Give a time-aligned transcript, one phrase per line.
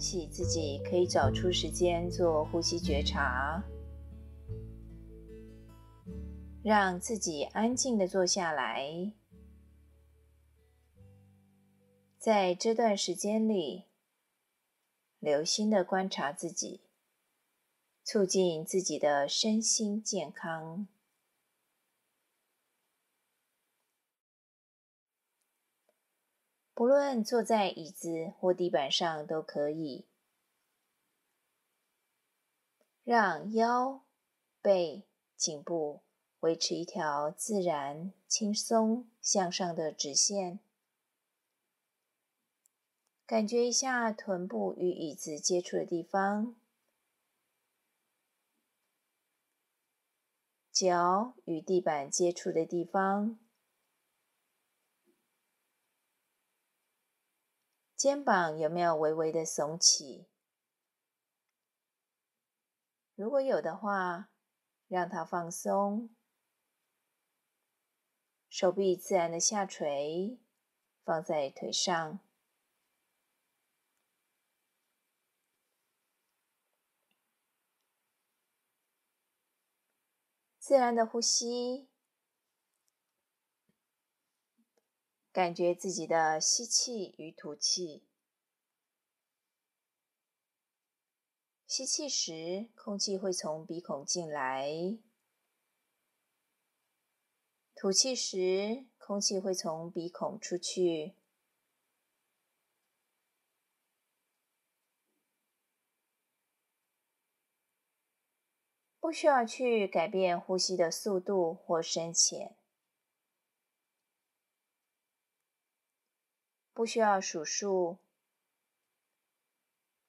[0.00, 3.62] 喜自己可以找出时间做呼吸觉察，
[6.64, 9.12] 让自己安静的坐下来。
[12.18, 13.84] 在这段时间里，
[15.18, 16.82] 留心的观察自己，
[18.04, 20.86] 促进自己的身心健康。
[26.80, 30.06] 不论坐在椅子或地板上都可以，
[33.04, 34.06] 让腰、
[34.62, 36.00] 背、颈部
[36.38, 40.58] 维持一条自然、轻松向上的直线。
[43.26, 46.56] 感觉一下臀部与椅子接触的地方，
[50.72, 53.38] 脚与地板接触的地方。
[58.00, 60.26] 肩膀有没有微微的耸起？
[63.14, 64.30] 如果有的话，
[64.88, 66.08] 让它放松。
[68.48, 70.40] 手臂自然的下垂，
[71.04, 72.20] 放在腿上。
[80.58, 81.89] 自然的呼吸。
[85.32, 88.04] 感觉自己的吸气与吐气。
[91.66, 94.98] 吸气时，空气会从鼻孔进来；
[97.76, 101.14] 吐气时，空气会从鼻孔出去。
[108.98, 112.59] 不需要去改变呼吸的速度或深浅。
[116.80, 117.98] 不需要数数，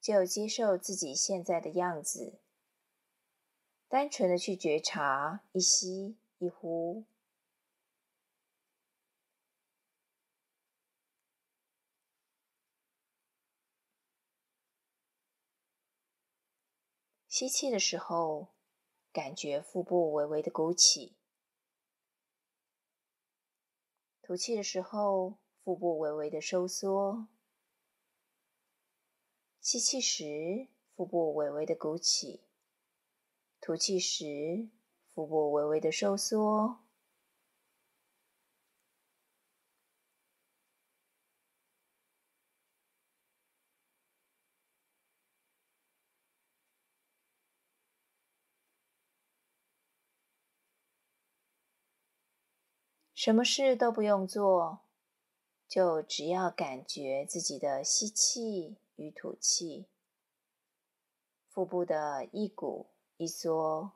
[0.00, 2.40] 就接受自己现在的样子，
[3.86, 7.04] 单纯的去觉察一吸一呼。
[17.28, 18.54] 吸气的时候，
[19.12, 21.14] 感觉腹部微微的鼓起；
[24.22, 27.26] 吐气的时候，腹部微微的收缩，
[29.62, 32.42] 吸气时腹部微微的鼓起，
[33.62, 34.68] 吐气时
[35.14, 36.84] 腹部微微的收缩。
[53.14, 54.83] 什么事都不用做。
[55.68, 59.86] 就只要感觉自己的吸气与吐气，
[61.48, 62.86] 腹部的一鼓
[63.16, 63.92] 一缩。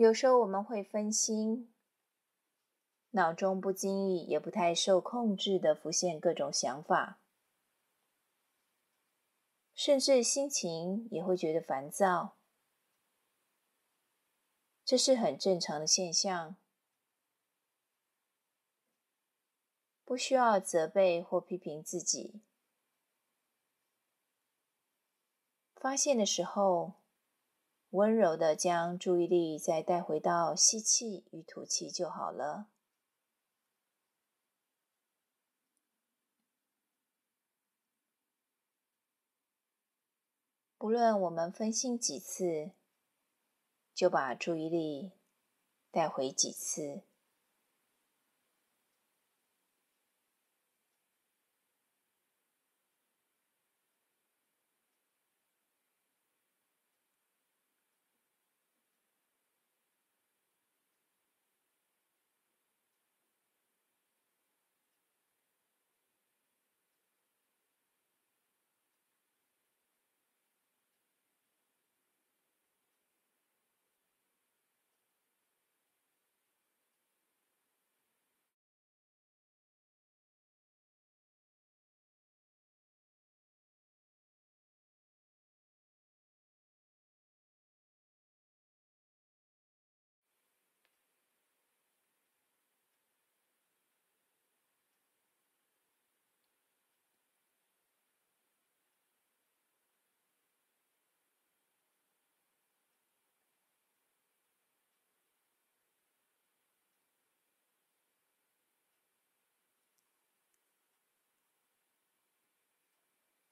[0.00, 1.70] 有时候我们会分心，
[3.10, 7.20] 脑中不经意也不太受控制地浮现各种想法，
[9.74, 12.38] 甚至心情也会觉得烦躁，
[14.86, 16.56] 这是很正常的现象，
[20.06, 22.40] 不需要责备或批评自己。
[25.74, 26.94] 发现的时候，
[27.90, 32.68] 温柔的将注意力再带回到吸气与吐气就好了。
[40.78, 42.70] 不论我们分心几次，
[43.92, 45.12] 就把注意力
[45.90, 47.02] 带回几次。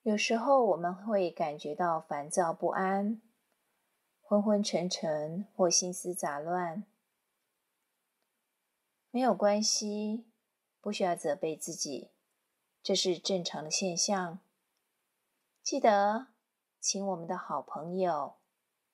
[0.09, 3.21] 有时候我们会感觉到烦躁不安、
[4.23, 6.87] 昏昏沉沉或心思杂乱。
[9.11, 10.25] 没有关系，
[10.81, 12.11] 不需要责备自己，
[12.83, 14.39] 这是正常的现象。
[15.63, 16.29] 记得
[16.81, 18.37] 请我们的好朋友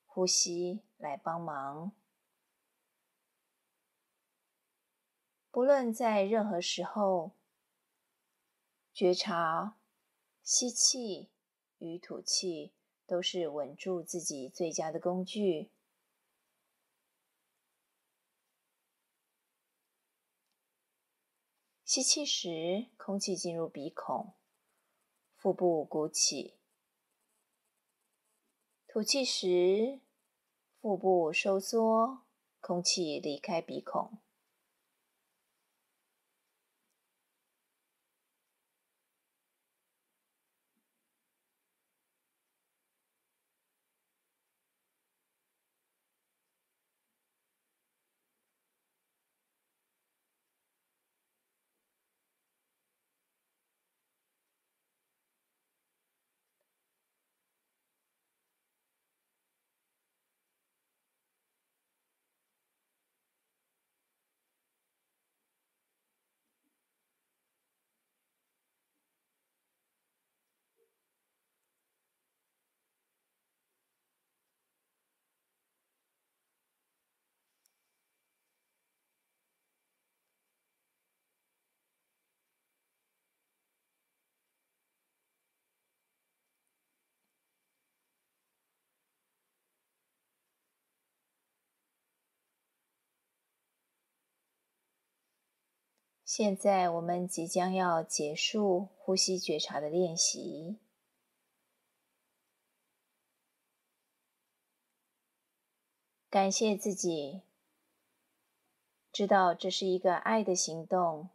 [0.06, 1.92] 呼吸来帮忙。
[5.52, 7.36] 不论在任何时候，
[8.92, 9.76] 觉察
[10.44, 11.30] 吸气
[11.78, 12.74] 与吐气
[13.06, 15.70] 都是稳住自己最佳的工具。
[21.82, 24.34] 吸气时，空气进入鼻孔，
[25.34, 26.58] 腹部鼓起；
[28.86, 30.00] 吐气时，
[30.78, 32.24] 腹部收缩，
[32.60, 34.18] 空气离开鼻孔。
[96.24, 100.78] 现在我们即将要结束呼吸觉察的练习。
[106.30, 107.42] 感谢自己，
[109.12, 111.28] 知道这是一个爱的行动。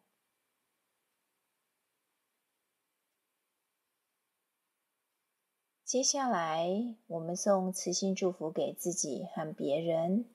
[5.85, 10.25] 接下来，我们送慈心祝福给自己和别人。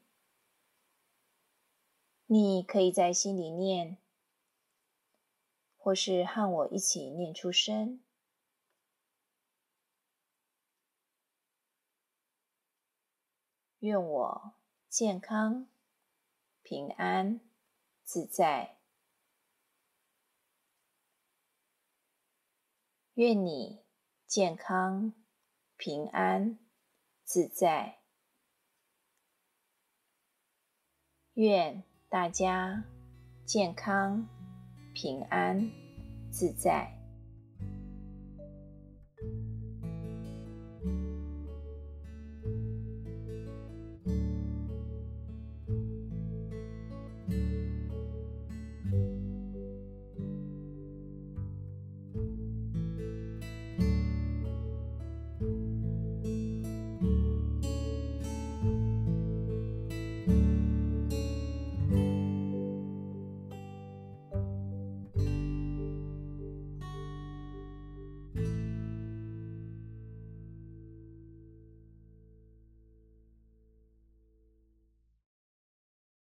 [2.27, 3.99] 你可以在心里念。
[5.85, 8.01] 或是和我一起念出声。
[13.81, 14.55] 愿我
[14.89, 15.69] 健康、
[16.63, 17.39] 平安、
[18.03, 18.79] 自在。
[23.13, 23.85] 愿你
[24.27, 25.13] 健康、
[25.77, 26.59] 平安、
[27.25, 27.99] 自在。
[31.35, 32.85] 愿大家
[33.45, 34.44] 健康。
[34.95, 35.71] 平安
[36.31, 36.94] 自在。